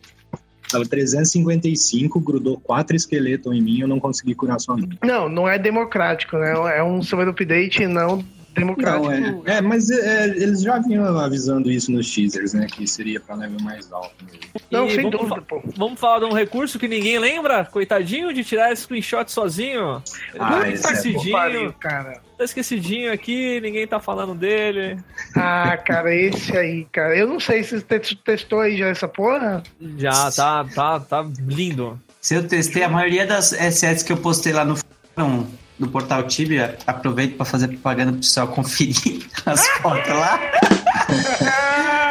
[0.69, 4.97] Tava 355, grudou quatro esqueletos em mim, eu não consegui curar sozinho.
[5.03, 6.51] Não, não é democrático, né?
[6.77, 9.09] É um server update não democrático.
[9.09, 12.67] Não, é, é, mas é, eles já vinham avisando isso nos teasers, né?
[12.67, 14.39] Que seria pra level mais alto mesmo.
[14.71, 15.61] Não, E sem vamos dúvida, pô.
[15.77, 17.65] Vamos falar de um recurso que ninguém lembra?
[17.65, 20.01] Coitadinho de tirar screenshot sozinho.
[20.39, 22.21] Ah, tá esse é esquecidinho, Pariu, cara.
[22.37, 24.97] tá esquecidinho aqui, ninguém tá falando dele.
[25.35, 27.15] Ah, cara, esse aí, cara.
[27.17, 29.63] Eu não sei se você te- testou aí já essa porra.
[29.97, 31.99] Já tá, tá, tá lindo.
[32.21, 34.75] Se eu testei, a maioria das SS que eu postei lá no
[35.15, 35.45] fórum
[35.79, 40.39] do Portal Tibia, aproveito para fazer propaganda pro pessoal conferir as fotos lá.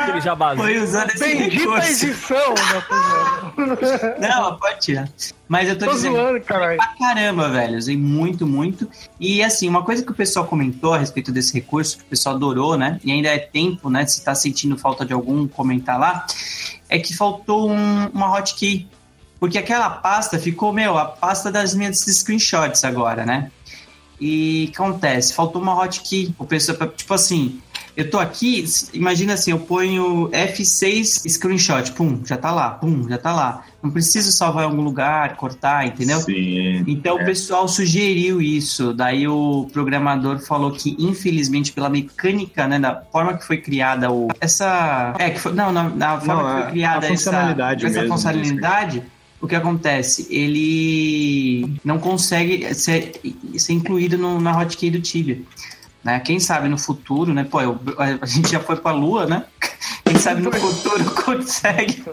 [0.03, 0.65] Aquele jabazinho.
[0.65, 2.05] Foi usando esse Bendita recurso.
[2.07, 4.17] edição, né, rapaziada?
[4.21, 5.09] Não, pode tirar.
[5.49, 6.77] Mas eu tô, Tô dizendo zoando, caralho.
[6.79, 7.79] pra caramba, velho.
[7.79, 8.89] Usei muito, muito.
[9.21, 12.35] E assim, uma coisa que o pessoal comentou a respeito desse recurso, que o pessoal
[12.37, 12.99] adorou, né?
[13.05, 14.05] E ainda é tempo, né?
[14.07, 16.27] Se tá sentindo falta de algum, comentar lá.
[16.89, 18.89] É que faltou um- uma hotkey.
[19.43, 23.51] Porque aquela pasta ficou, meu, a pasta das minhas screenshots agora, né?
[24.21, 25.35] E acontece?
[25.35, 26.33] Faltou uma hotkey.
[26.39, 27.61] O pessoal, tipo assim,
[27.97, 33.19] eu tô aqui, imagina assim, eu ponho F6 screenshot, pum, já tá lá, pum, já
[33.19, 33.65] tá lá.
[33.83, 36.21] Não preciso salvar em algum lugar, cortar, entendeu?
[36.21, 36.85] Sim.
[36.87, 37.23] Então É.
[37.23, 38.95] o pessoal sugeriu isso.
[38.95, 44.29] Daí o programador falou que, infelizmente, pela mecânica, né, da forma que foi criada o.
[44.41, 45.17] Essa.
[45.19, 45.53] É, que foi.
[45.53, 49.03] Não, na, na forma Não, que foi criada a funcionalidade essa, essa mesmo, funcionalidade.
[49.43, 50.27] O que acontece?
[50.31, 53.21] Ele não consegue ser,
[53.59, 55.43] ser incluído no, na hotkey do Tibia.
[56.03, 56.21] Né?
[56.21, 57.45] Quem sabe no futuro, né?
[57.45, 57.79] Pô, eu-
[58.21, 59.45] a gente já foi pra Lua, né?
[60.05, 62.05] Quem sabe no futuro consegue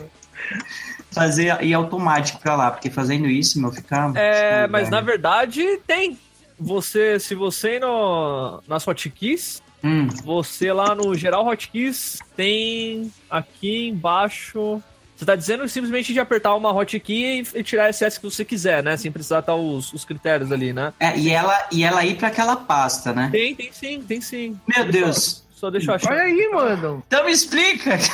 [1.12, 4.12] fazer ir automático pra lá, porque fazendo isso, meu, fica.
[4.16, 5.06] É, mas na velho.
[5.08, 6.18] verdade tem.
[6.60, 13.88] Você, se você ir no, nas hotkeys, Hum, você lá no geral hotkeys tem aqui
[13.88, 14.84] embaixo.
[15.20, 18.46] Você tá dizendo simplesmente de apertar uma hotkey e, e tirar a SS que você
[18.46, 18.96] quiser, né?
[18.96, 20.94] Sem precisar estar os, os critérios ali, né?
[20.98, 23.28] é, e, ela, e ela ir pra aquela pasta, né?
[23.30, 24.58] Tem, tem sim, tem sim.
[24.66, 25.44] Meu Deus.
[25.52, 26.14] Só deixa eu achar.
[26.14, 27.04] Olha aí, mano.
[27.06, 27.98] Então me explica.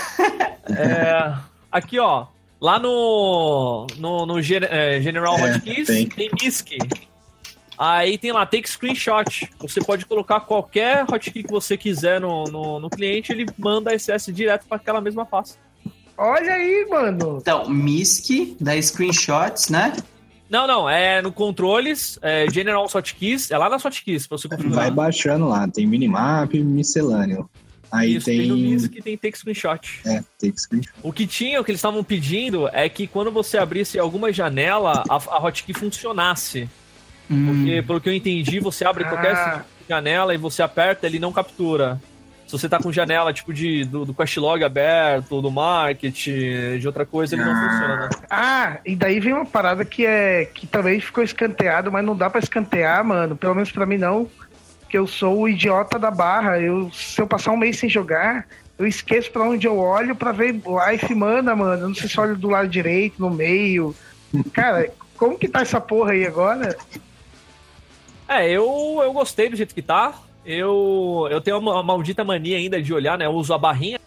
[0.67, 1.31] É,
[1.71, 2.25] aqui, ó.
[2.59, 6.09] Lá no, no, no é, General É, Hotkeys tem.
[6.09, 6.79] tem MISC.
[7.77, 9.47] Aí tem lá, take screenshot.
[9.59, 14.33] Você pode colocar qualquer hotkey que você quiser no, no, no cliente, ele manda SS
[14.33, 15.63] direto para aquela mesma pasta.
[16.17, 17.37] Olha aí, mano.
[17.41, 19.93] Então, MISC, da screenshots, né?
[20.49, 24.57] Não, não, é no controles, é General Hotkeys, é lá nas hotkeys pra você Vai
[24.57, 24.91] configurar.
[24.91, 27.49] baixando lá, tem minimap e miscelâneo.
[27.91, 28.39] Aí Isso, tem...
[28.39, 28.47] tem.
[28.49, 30.01] no MISC tem take screenshot.
[30.05, 30.93] É, que screenshot.
[31.01, 35.03] O que tinha, o que eles estavam pedindo é que quando você abrisse alguma janela,
[35.09, 36.69] a, a hotkey funcionasse.
[37.27, 39.65] Porque, pelo que eu entendi, você abre qualquer Ah.
[39.89, 41.99] janela e você aperta, ele não captura.
[42.45, 46.27] Se você tá com janela tipo de, do, do Questlog aberto, do Market,
[46.79, 47.69] de outra coisa, ele não Ah.
[47.69, 48.09] funciona.
[48.29, 52.29] Ah, e daí vem uma parada que é que também ficou escanteado, mas não dá
[52.29, 53.35] pra escantear, mano.
[53.35, 54.29] Pelo menos pra mim não.
[54.87, 56.59] Que eu sou o idiota da barra.
[56.59, 58.45] Eu, se eu passar um mês sem jogar,
[58.77, 61.81] eu esqueço pra onde eu olho pra ver life mana, mano.
[61.83, 63.95] Eu não sei se eu olho do lado direito, no meio.
[64.53, 66.77] Cara, como que tá essa porra aí agora?
[68.27, 70.13] É, eu, eu gostei do jeito que tá.
[70.45, 73.25] Eu, eu tenho uma maldita mania ainda de olhar, né?
[73.25, 73.99] Eu uso a barrinha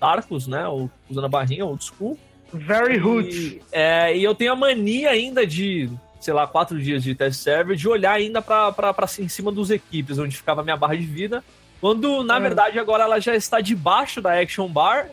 [0.00, 0.64] arcos, né?
[1.08, 2.18] Usando a barrinha, old school.
[2.52, 2.98] Very.
[2.98, 5.90] E, é, e eu tenho a mania ainda de,
[6.20, 9.50] sei lá, quatro dias de test server, de olhar ainda pra, pra, pra em cima
[9.50, 11.42] dos equipes, onde ficava a minha barra de vida.
[11.80, 12.40] Quando, na É.
[12.40, 15.08] verdade, agora ela já está debaixo da Action Bar,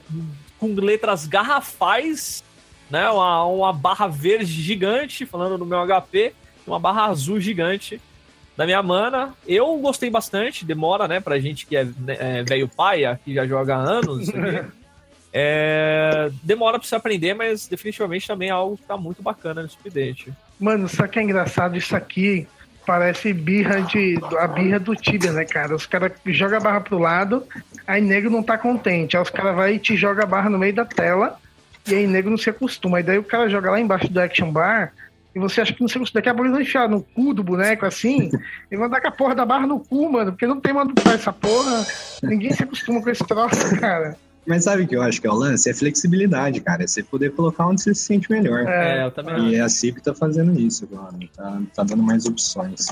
[0.59, 2.43] com letras garrafais,
[2.89, 3.09] né?
[3.09, 6.33] Uma, uma barra verde gigante, falando no meu HP,
[6.67, 7.99] uma barra azul gigante
[8.55, 9.33] da minha mana.
[9.47, 13.45] Eu gostei bastante, demora, né, pra gente que é, né, é velho paia, que já
[13.45, 14.29] joga há anos.
[14.29, 14.37] aqui.
[15.35, 19.75] É, demora pra você aprender, mas definitivamente também é algo que tá muito bacana nesse
[19.75, 20.31] update.
[20.59, 22.47] Mano, só que é engraçado isso aqui.
[22.85, 24.19] Parece birra de.
[24.37, 25.73] a birra do Tibia, né, cara?
[25.73, 27.47] Os caras jogam a barra pro lado,
[27.87, 29.17] aí nego não tá contente.
[29.17, 31.39] Aí os caras vai e te joga a barra no meio da tela,
[31.87, 32.99] e aí nego não se acostuma.
[32.99, 34.93] E daí o cara joga lá embaixo do Action Bar,
[35.35, 36.19] e você acha que não se acostuma.
[36.21, 38.29] Daqui a pouco eles vão enfiar no cu do boneco assim,
[38.71, 40.93] e vão dar com a porra da barra no cu, mano, porque não tem mano
[40.93, 41.85] pra essa porra.
[42.21, 44.15] Ninguém se acostuma com esse troço, cara.
[44.45, 45.69] Mas sabe o que eu acho que é o lance?
[45.69, 46.83] É flexibilidade, cara.
[46.83, 48.67] É você poder colocar onde você se sente melhor.
[48.67, 51.13] É, É, eu também E é a CIP tá fazendo isso agora.
[51.33, 52.87] Tá, tá dando mais opções.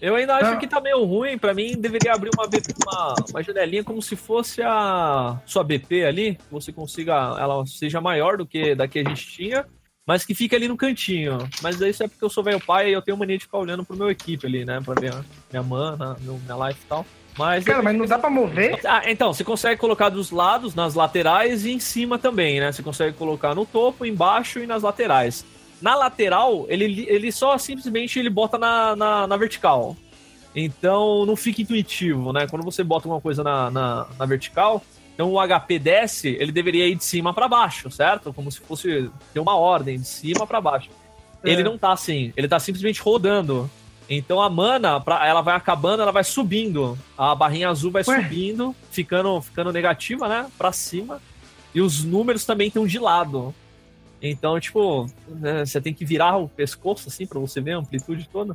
[0.00, 0.56] Eu ainda acho Ah.
[0.56, 1.38] que tá meio ruim.
[1.38, 6.04] Pra mim, deveria abrir uma, BP uma, uma janelinha como se fosse a sua BP
[6.04, 6.34] ali.
[6.34, 7.12] Que você consiga.
[7.38, 9.64] Ela seja maior do que da que a gente tinha.
[10.06, 11.38] Mas que fica ali no cantinho.
[11.60, 13.84] Mas isso é porque eu sou velho pai e eu tenho mania de ficar olhando
[13.84, 14.80] pro meu equipe ali, né?
[14.84, 17.04] Pra ver a minha mana, meu- minha life e tal.
[17.36, 17.64] Mas.
[17.64, 18.78] Cara, mas não dá pra mover?
[18.86, 22.70] Ah, então, você consegue colocar dos lados, nas laterais e em cima também, né?
[22.70, 25.44] Você consegue colocar no topo, embaixo e nas laterais.
[25.82, 29.94] Na lateral, ele, ele só simplesmente ele bota na, na, na vertical.
[30.54, 32.46] Então não fica intuitivo, né?
[32.48, 34.82] Quando você bota alguma coisa na, na, na vertical,
[35.16, 38.34] então o HP desce, ele deveria ir de cima pra baixo, certo?
[38.34, 40.90] Como se fosse ter uma ordem, de cima pra baixo.
[41.42, 41.50] É.
[41.50, 43.70] Ele não tá assim, ele tá simplesmente rodando.
[44.10, 46.98] Então a mana, pra, ela vai acabando, ela vai subindo.
[47.16, 48.22] A barrinha azul vai Ué?
[48.22, 50.50] subindo, ficando, ficando negativa, né?
[50.58, 51.18] Pra cima.
[51.74, 53.54] E os números também estão de lado.
[54.20, 58.28] Então, tipo, né, você tem que virar o pescoço, assim, pra você ver a amplitude
[58.30, 58.54] toda.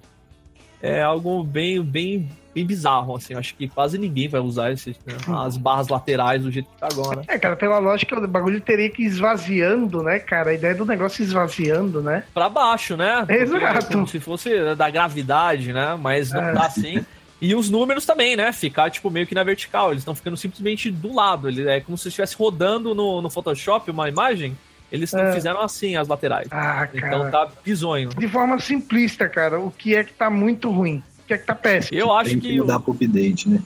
[0.82, 3.34] É algo bem, bem, bem bizarro, assim.
[3.36, 6.88] Acho que quase ninguém vai usar esse, né, as barras laterais do jeito que tá
[6.92, 7.22] agora.
[7.28, 10.50] É, cara, pela lógica, o bagulho teria que ir esvaziando, né, cara?
[10.50, 12.24] A ideia do negócio esvaziando, né?
[12.34, 13.26] Pra baixo, né?
[13.30, 13.92] Exato.
[13.92, 15.98] Como se fosse da gravidade, né?
[16.02, 16.54] Mas não É.
[16.54, 17.06] tá assim.
[17.40, 18.52] E os números também, né?
[18.52, 19.90] Ficar, tipo, meio que na vertical.
[19.92, 21.48] Eles estão ficando simplesmente do lado.
[21.48, 24.56] Ele é como se estivesse rodando no, no Photoshop uma imagem.
[24.92, 25.34] Eles não É.
[25.34, 26.48] fizeram assim as laterais.
[26.52, 27.08] Ah, cara.
[27.08, 28.10] Então tá bizonho.
[28.10, 31.02] De forma simplista, cara, o que é que tá muito ruim?
[31.24, 31.98] O que é que tá péssimo?
[31.98, 33.60] Eu acho Tem que, que mudar pro update, né?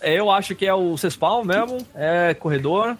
[0.00, 2.96] é, eu acho que é o C-Spawn mesmo, é corredor.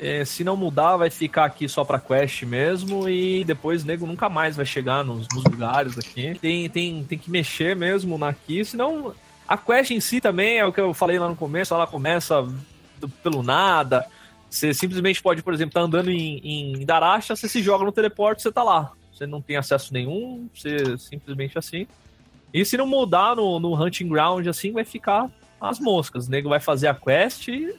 [0.00, 3.08] É, se não mudar, vai ficar aqui só pra quest mesmo.
[3.08, 6.38] E depois o nego nunca mais vai chegar nos, nos lugares aqui.
[6.40, 9.12] Tem, tem, tem que mexer mesmo na aqui, senão.
[9.46, 12.42] A quest em si também é o que eu falei lá no começo, ela começa
[13.00, 14.06] do- pelo nada.
[14.50, 18.42] Você simplesmente pode, por exemplo, tá andando em, em Daracha, você se joga no teleporte,
[18.42, 18.92] você tá lá.
[19.12, 21.86] Você não tem acesso nenhum, você simplesmente assim.
[22.54, 25.30] E se não mudar no, no Hunting Ground assim, vai ficar
[25.60, 26.28] as moscas.
[26.28, 27.74] O nego vai fazer a quest e.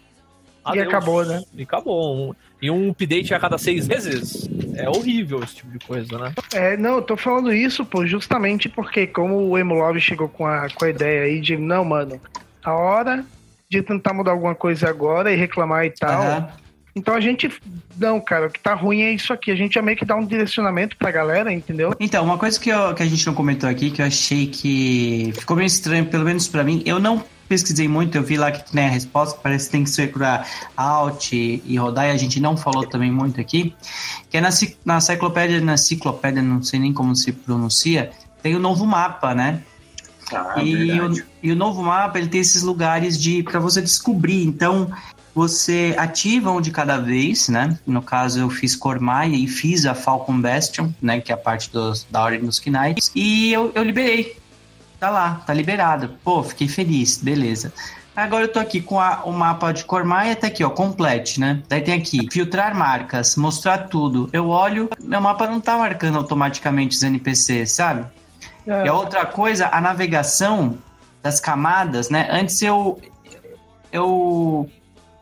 [0.74, 1.42] E acabou, né?
[1.56, 2.36] E acabou.
[2.62, 6.34] E um update a cada seis meses é horrível esse tipo de coisa, né?
[6.54, 10.70] É, não, eu tô falando isso, pô, justamente porque como o Emulove chegou com a,
[10.70, 12.22] com a ideia aí de, não, mano,
[12.64, 13.26] a hora
[13.70, 16.24] de tentar mudar alguma coisa agora e reclamar e tal.
[16.24, 16.50] Aham.
[16.96, 17.50] Então a gente,
[17.98, 19.52] não, cara, o que tá ruim é isso aqui.
[19.52, 21.94] A gente já meio que dá um direcionamento pra galera, entendeu?
[22.00, 25.32] Então, uma coisa que, eu- que a gente não comentou aqui, que eu achei que
[25.38, 28.70] ficou meio estranho, pelo menos pra mim, eu não pesquisei muito, eu vi lá que
[28.72, 32.58] tem a resposta, parece que tem que segurar Alt e rodar, e a gente não
[32.58, 33.74] falou também muito aqui,
[34.30, 34.50] que é na,
[34.84, 38.12] na enciclopédia, na enciclopédia, não sei nem como se pronuncia,
[38.44, 39.62] tem o novo mapa, né?
[40.34, 44.44] Ah, e, o, e o novo mapa ele tem esses lugares de para você descobrir.
[44.46, 44.92] Então
[45.34, 47.78] você ativa um de cada vez, né?
[47.86, 51.22] No caso eu fiz Cormaia e fiz a Falcon Bastion, né?
[51.22, 53.12] Que é a parte dos, da Ordem dos Knights.
[53.16, 54.38] E eu, eu liberei.
[55.00, 56.12] Tá lá, tá liberado.
[56.24, 57.72] Pô, fiquei feliz, beleza.
[58.16, 61.62] Agora eu tô aqui com a- o mapa de Cormaia, tá aqui, ó, complete, né?
[61.70, 64.30] Daí tem aqui, filtrar marcas, mostrar tudo.
[64.34, 68.06] Eu olho, meu mapa não tá marcando automaticamente os NPCs, sabe?
[68.68, 68.86] É.
[68.86, 70.78] E a outra coisa, a navegação
[71.22, 72.28] das camadas, né?
[72.32, 73.00] Antes eu
[73.92, 74.70] eu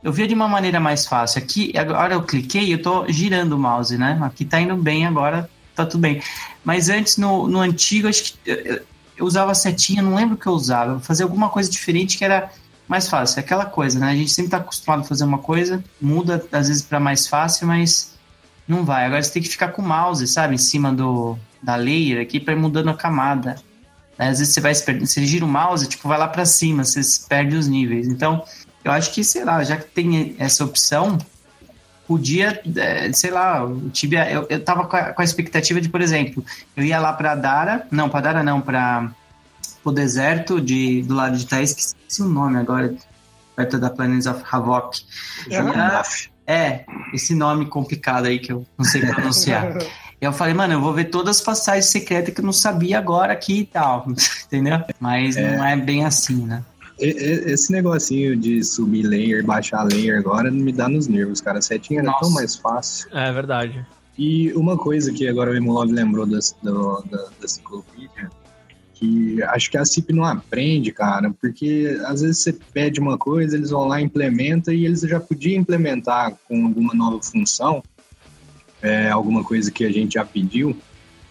[0.04, 1.40] eu via de uma maneira mais fácil.
[1.40, 4.20] Aqui, agora eu cliquei, eu tô girando o mouse, né?
[4.22, 6.22] Aqui tá indo bem agora, tá tudo bem.
[6.64, 8.82] Mas antes no, no antigo, acho que eu,
[9.18, 10.94] eu usava setinha, não lembro o que eu usava.
[10.94, 12.50] Eu fazia alguma coisa diferente que era
[12.88, 13.40] mais fácil.
[13.40, 14.12] Aquela coisa, né?
[14.12, 17.68] A gente sempre tá acostumado a fazer uma coisa, muda às vezes para mais fácil,
[17.68, 18.14] mas
[18.68, 19.06] não vai.
[19.06, 22.40] Agora você tem que ficar com o mouse, sabe, em cima do da layer aqui
[22.40, 23.56] para ir mudando a camada.
[24.18, 24.30] Né?
[24.30, 26.84] Às vezes você vai se perdendo, você gira o mouse, tipo, vai lá para cima,
[26.84, 28.08] você se perde os níveis.
[28.08, 28.44] Então,
[28.84, 31.18] eu acho que, sei lá, já que tem essa opção,
[32.08, 35.90] podia, é, sei lá, o Tibia, eu, eu tava com a, com a expectativa de,
[35.90, 36.44] por exemplo,
[36.76, 39.12] eu ia lá pra Dara, não, pra Dara não, pra
[39.84, 42.94] o deserto de, do lado de Thaís, que esqueci o nome agora,
[43.56, 44.98] perto da Planets of Havoc.
[45.50, 45.64] Ia-
[46.46, 49.74] é, esse nome complicado aí que eu não sei pronunciar.
[50.20, 53.34] Eu falei, mano, eu vou ver todas as passagens secretas que eu não sabia agora
[53.34, 54.08] aqui e tal,
[54.48, 54.80] entendeu?
[55.00, 56.64] Mas não é bem assim, né?
[57.00, 61.60] E- e- Esse negocinho de subir layer, baixar layer agora me dá nos nervos, cara.
[61.60, 63.08] A setinha era tão mais fácil.
[63.16, 63.86] É verdade.
[64.18, 68.32] E uma coisa que agora o Emulov lembrou da, da, da ciclopedia,
[68.96, 73.56] que acho que a CIP não aprende, cara, porque às vezes você pede uma coisa,
[73.56, 77.84] eles vão lá e implementa e eles já podiam implementar com alguma nova função,
[78.88, 80.76] é, alguma coisa que a gente já pediu.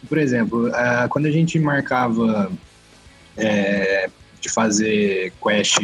[0.08, 2.50] Por exemplo, ah, quando a gente marcava
[3.36, 4.08] é,
[4.40, 5.78] de fazer quest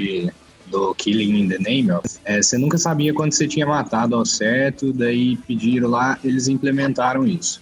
[0.66, 4.92] do Killing in the Name, é, você nunca sabia quando você tinha matado ao certo,
[4.92, 7.60] daí pediram lá, eles implementaram isso.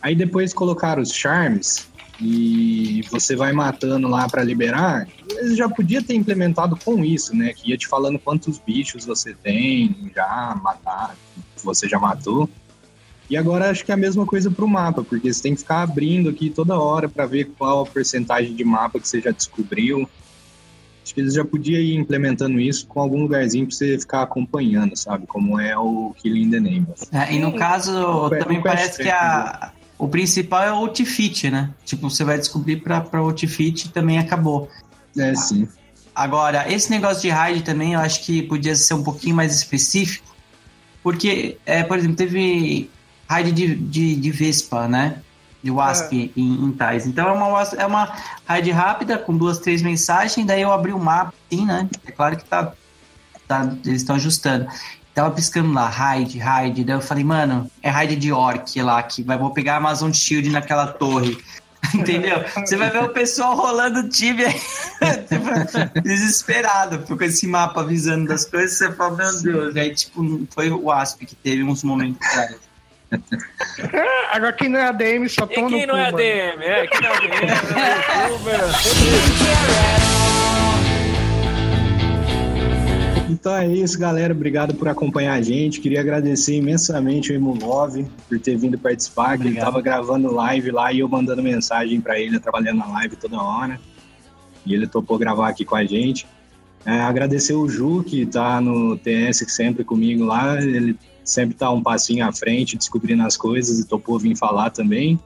[0.00, 1.88] Aí depois colocaram os charms
[2.20, 5.08] e você vai matando lá para liberar.
[5.30, 7.52] Eles já podia ter implementado com isso, né?
[7.52, 11.16] Que ia te falando quantos bichos você tem já matar,
[11.62, 12.48] você já matou.
[13.28, 15.82] E agora acho que é a mesma coisa pro mapa, porque você tem que ficar
[15.82, 20.08] abrindo aqui toda hora para ver qual a porcentagem de mapa que você já descobriu.
[21.02, 24.96] Acho que eles já podiam ir implementando isso com algum lugarzinho pra você ficar acompanhando,
[24.96, 25.26] sabe?
[25.26, 26.86] Como é o Killing the Name.
[27.12, 31.70] É, e no caso, Quest- também parece que a, o principal é o outfit, né?
[31.84, 34.70] Tipo, você vai descobrir pra, pra outfit e também acabou.
[35.16, 35.68] É, sim.
[36.14, 40.34] Agora, esse negócio de raid também eu acho que podia ser um pouquinho mais específico,
[41.02, 42.88] porque, é, por exemplo, teve
[43.34, 45.18] raid de, de, de Vespa, né?
[45.62, 47.06] De Wasp em, em Tais.
[47.06, 48.12] Então é uma, é uma
[48.46, 51.88] raid rápida, com duas, três mensagens, daí eu abri o mapa, assim, né?
[52.06, 52.72] É claro que tá,
[53.48, 54.66] tá eles estão ajustando.
[55.14, 56.84] Tava piscando lá, raid, raid.
[56.84, 60.12] Daí eu falei, mano, é raid de orc lá, que vai, vou pegar a Amazon
[60.12, 61.38] Shield naquela torre.
[61.94, 62.44] Entendeu?
[62.56, 68.76] Você vai ver o pessoal rolando tibia tipo, desesperado com esse mapa avisando das coisas.
[68.76, 69.76] Você fala, meu Deus.
[69.76, 72.73] Aí, tipo, foi o Asp que teve uns momentos atrás.
[74.32, 76.16] Agora quem não é ADM só E toma no quem não cu, é mano.
[76.18, 76.62] ADM?
[76.62, 78.60] É, quem não é ADM, é youtuber.
[83.44, 84.32] Então é isso, galera.
[84.32, 85.80] Obrigado por acompanhar a gente.
[85.80, 89.36] Queria agradecer imensamente o Emulov por ter vindo participar.
[89.36, 89.64] Que ele Obrigado.
[89.66, 93.78] tava gravando live lá e eu mandando mensagem para ele, trabalhando na live toda hora.
[94.64, 96.26] E ele topou gravar aqui com a gente.
[96.86, 100.60] É, agradecer o Ju, que tá no TS sempre comigo lá.
[100.62, 105.18] Ele sempre tá um passinho à frente, descobrindo as coisas e topou vir falar também.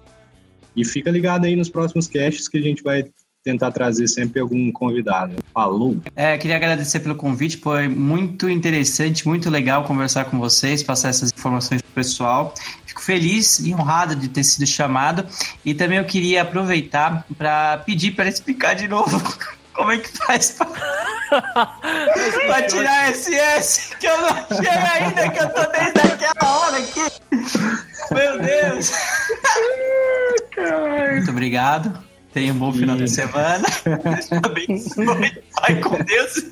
[0.77, 3.05] E fica ligado aí nos próximos casts que a gente vai
[3.43, 5.35] tentar trazer sempre algum convidado.
[5.55, 5.97] Falou!
[6.15, 11.33] É, queria agradecer pelo convite, foi muito interessante, muito legal conversar com vocês, passar essas
[11.33, 12.55] informações pro pessoal.
[12.85, 15.27] Fico feliz e honrado de ter sido chamado.
[15.65, 19.21] E também eu queria aproveitar para pedir para explicar de novo
[19.73, 21.08] como é que faz para
[22.69, 27.01] tirar SS, que eu não achei ainda, que eu tô desde aquela hora aqui.
[28.13, 28.93] Meu Deus!
[31.13, 31.99] Muito obrigado.
[32.33, 33.67] Tenha um bom final de semana.
[35.61, 36.45] Vai com Deus.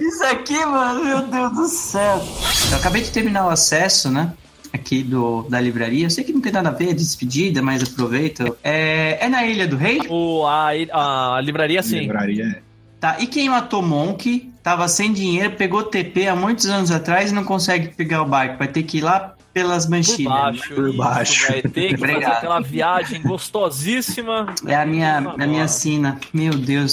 [0.00, 2.22] Isso aqui, mano, meu Deus do céu.
[2.70, 4.32] Eu acabei de terminar o acesso, né?
[4.72, 6.04] Aqui do, da livraria.
[6.06, 8.54] Eu sei que não tem nada a ver, despedida, mas aproveita.
[8.62, 10.00] É, é na Ilha do Rei?
[10.08, 10.68] O, a,
[11.36, 12.00] a livraria, sim.
[12.00, 12.67] Livraria
[13.00, 13.16] Tá.
[13.20, 17.44] E quem matou Monk, tava sem dinheiro, pegou TP há muitos anos atrás e não
[17.44, 18.58] consegue pegar o barco.
[18.58, 20.32] Vai ter que ir lá pelas Por manchilhas.
[20.32, 20.74] baixo.
[20.74, 21.46] Por isso, baixo.
[21.48, 24.46] Vai ter que fazer aquela viagem gostosíssima.
[24.66, 26.18] É a minha, a minha sina.
[26.32, 26.92] Meu Deus.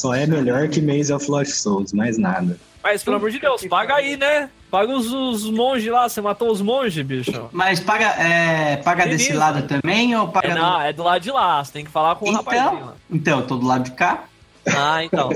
[0.00, 2.58] Só é melhor que Maze of Lost Souls, mais nada.
[2.82, 4.48] Mas, pelo amor de Deus, paga aí, né?
[4.70, 6.08] Paga os, os monges lá.
[6.08, 7.48] Você matou os monges, bicho.
[7.52, 11.20] Mas paga, é, paga desse lado também ou paga É, do- não, é do lado
[11.20, 11.62] de lá.
[11.62, 12.94] Você tem que falar com o rapazinho Então, lá.
[13.10, 14.24] então, eu tô do lado de cá.
[14.66, 15.30] Ah, então.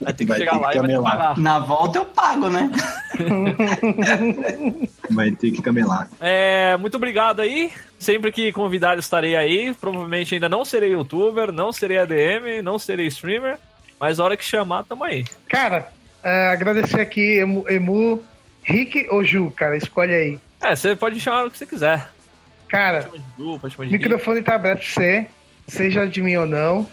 [0.00, 1.16] Vai ter que Vai chegar ter que lá e vai que camelar.
[1.18, 1.38] pagar.
[1.38, 2.70] Na volta eu pago, né?
[5.10, 6.08] Vai ter que camelar.
[6.20, 7.70] É, muito obrigado aí.
[7.98, 9.74] Sempre que convidado estarei aí.
[9.74, 13.58] Provavelmente ainda não serei youtuber, não serei ADM, não serei streamer.
[13.98, 15.24] Mas a hora que chamar, tamo aí.
[15.48, 15.88] Cara,
[16.22, 18.22] é, agradecer aqui, Emu, Emu,
[18.62, 20.38] Rick ou Ju, cara, escolhe aí.
[20.62, 22.08] É, você pode chamar o que você quiser.
[22.68, 25.26] Cara, o microfone tá aberto pra você,
[25.66, 26.86] seja de mim ou não.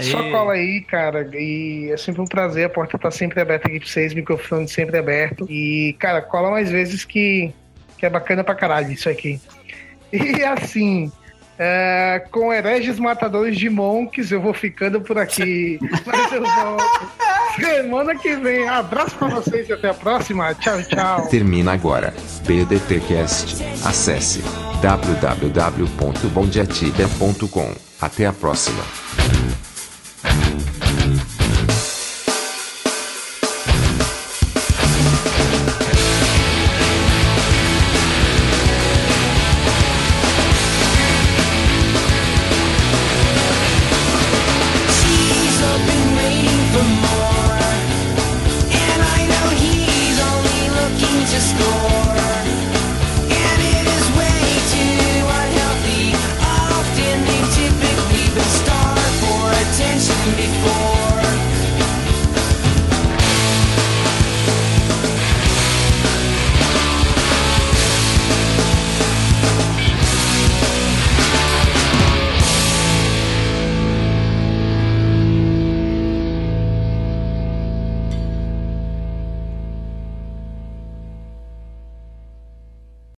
[0.00, 1.28] Só cola aí, cara.
[1.34, 2.66] E é sempre um prazer.
[2.66, 5.46] A porta tá sempre aberta aqui pra vocês, microfone sempre aberto.
[5.50, 7.52] E, cara, cola mais vezes que,
[7.96, 9.40] que é bacana pra caralho isso aqui.
[10.10, 11.12] E assim,
[11.58, 15.80] é, com hereges matadores de monks, eu vou ficando por aqui.
[16.06, 17.10] Mas eu volto.
[17.56, 18.68] Semana que vem.
[18.68, 20.54] Abraço pra vocês e até a próxima.
[20.54, 21.26] Tchau, tchau.
[21.28, 22.14] Termina agora.
[22.46, 23.64] BDTcast.
[23.84, 24.40] Acesse
[24.80, 27.74] www.bondiatida.com.
[28.00, 29.07] Até a próxima.